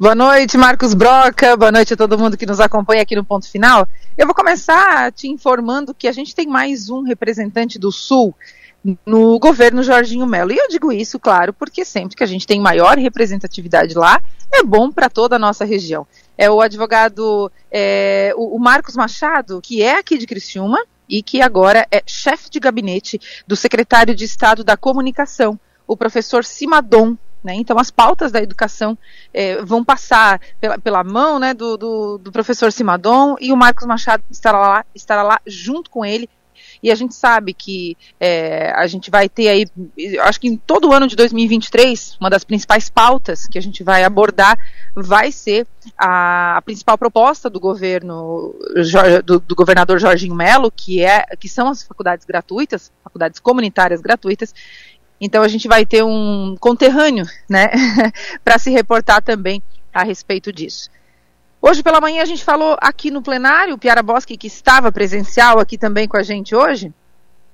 [0.00, 1.58] Boa noite, Marcos Broca.
[1.58, 3.86] Boa noite a todo mundo que nos acompanha aqui no Ponto Final.
[4.16, 8.34] Eu vou começar te informando que a gente tem mais um representante do Sul
[9.04, 10.52] no governo Jorginho Melo.
[10.52, 14.62] E eu digo isso, claro, porque sempre que a gente tem maior representatividade lá, é
[14.62, 16.06] bom para toda a nossa região.
[16.38, 21.42] É o advogado, é, o, o Marcos Machado, que é aqui de Criciúma e que
[21.42, 27.54] agora é chefe de gabinete do secretário de Estado da Comunicação, o professor Simadon né?
[27.54, 28.96] Então, as pautas da educação
[29.32, 33.86] é, vão passar pela, pela mão né, do, do, do, professor Simadon e o Marcos
[33.86, 36.28] Machado estará lá, estará lá junto com ele.
[36.82, 39.66] E a gente sabe que é, a gente vai ter aí,
[40.22, 43.82] acho que em todo o ano de 2023, uma das principais pautas que a gente
[43.82, 44.58] vai abordar
[44.94, 45.66] vai ser
[45.96, 48.54] a, a principal proposta do governo
[49.24, 54.54] do, do governador Jorginho Melo, que é que são as faculdades gratuitas, faculdades comunitárias gratuitas,
[55.20, 57.68] então a gente vai ter um conterrâneo, né,
[58.42, 59.62] para se reportar também
[59.92, 60.88] a respeito disso.
[61.62, 65.58] Hoje pela manhã a gente falou aqui no plenário, o Piara Bosque, que estava presencial
[65.58, 66.92] aqui também com a gente hoje,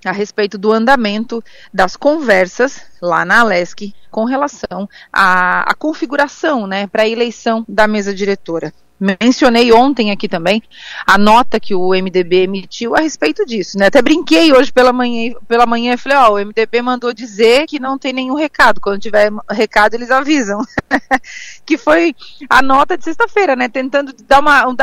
[0.05, 1.43] a respeito do andamento
[1.75, 7.89] das conversas lá na Alesc com relação à, à configuração né, para a eleição da
[7.89, 8.73] mesa diretora.
[8.99, 10.63] Mencionei ontem aqui também
[11.07, 13.87] a nota que o MDB emitiu a respeito disso, né?
[13.87, 17.79] Até brinquei hoje pela manhã, pela manhã e falei, ó, o MDB mandou dizer que
[17.79, 18.81] não tem nenhum recado.
[18.81, 20.63] Quando tiver recado, eles avisam.
[21.67, 22.15] que foi
[22.49, 23.69] a nota de sexta-feira, né?
[23.69, 24.75] Tentando dar uma,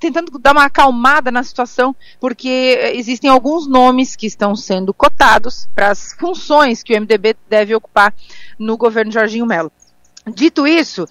[0.00, 5.90] tentando dar uma acalmada na situação, porque existem alguns nomes que estão sendo cotados para
[5.90, 8.12] as funções que o MDB deve ocupar
[8.58, 9.70] no governo Jorginho Melo.
[10.34, 11.08] Dito isso,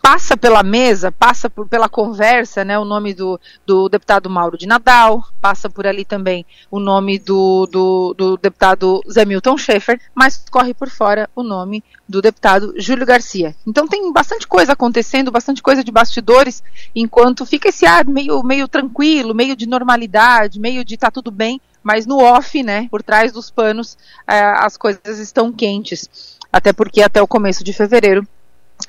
[0.00, 4.66] passa pela mesa, passa por, pela conversa, né, o nome do, do deputado Mauro de
[4.66, 10.44] Nadal, passa por ali também o nome do, do, do deputado Zé Milton Schaefer, mas
[10.50, 13.54] corre por fora o nome do deputado Júlio Garcia.
[13.66, 16.62] Então tem bastante coisa acontecendo, bastante coisa de bastidores,
[16.94, 21.60] enquanto fica esse ar meio, meio tranquilo, meio de normalidade, meio de tá tudo bem,
[21.82, 23.96] mas no off, né, por trás dos panos,
[24.28, 26.36] eh, as coisas estão quentes.
[26.52, 28.26] Até porque até o começo de fevereiro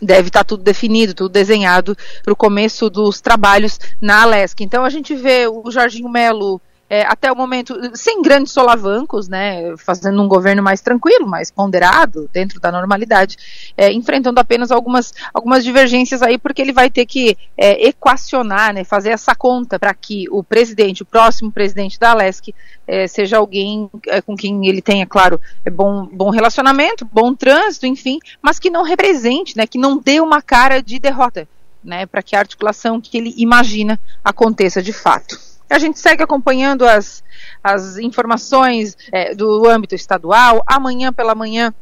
[0.02, 4.64] deve estar tá tudo definido, tudo desenhado para o começo dos trabalhos na Alesc.
[4.64, 9.76] Então a gente vê o Jorginho Melo é, até o momento, sem grandes solavancos, né,
[9.78, 13.38] fazendo um governo mais tranquilo, mais ponderado, dentro da normalidade,
[13.76, 18.84] é, enfrentando apenas algumas, algumas divergências aí, porque ele vai ter que é, equacionar, né,
[18.84, 22.54] fazer essa conta para que o presidente, o próximo presidente da Alesc,
[22.88, 27.86] é, seja alguém é, com quem ele tenha, claro, é bom, bom relacionamento, bom trânsito,
[27.86, 31.48] enfim, mas que não represente, né, que não dê uma cara de derrota,
[31.84, 35.57] né, para que a articulação que ele imagina aconteça de fato.
[35.70, 37.24] A gente segue acompanhando as,
[37.64, 40.64] as informações é, do âmbito estadual.
[40.66, 41.74] Amanhã pela manhã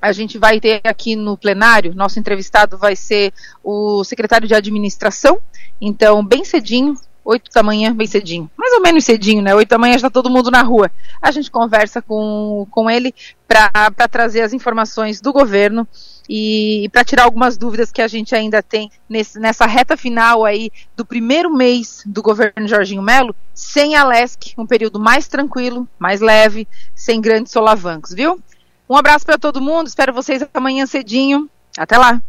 [0.00, 3.32] a gente vai ter aqui no plenário, nosso entrevistado vai ser
[3.64, 5.40] o secretário de administração,
[5.80, 6.94] então bem cedinho,
[7.26, 9.52] 8 da manhã, bem cedinho, mais ou menos cedinho, né?
[9.52, 10.90] 8 da manhã está todo mundo na rua.
[11.20, 13.12] A gente conversa com, com ele
[13.48, 15.86] para trazer as informações do governo
[16.28, 20.70] e, para tirar algumas dúvidas que a gente ainda tem nesse, nessa reta final aí
[20.96, 26.20] do primeiro mês do governo Jorginho Melo, sem a LESC, um período mais tranquilo, mais
[26.20, 28.40] leve, sem grandes solavancos, viu?
[28.88, 31.50] Um abraço para todo mundo, espero vocês amanhã cedinho.
[31.76, 32.22] Até lá!